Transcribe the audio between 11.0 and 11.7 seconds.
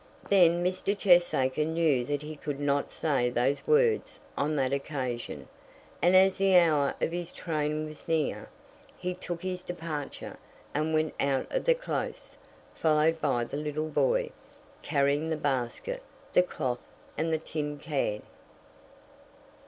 out of